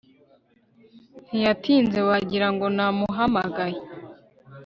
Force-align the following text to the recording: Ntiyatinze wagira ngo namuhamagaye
Ntiyatinze 1.27 1.99
wagira 2.09 2.47
ngo 2.53 2.65
namuhamagaye 2.75 3.77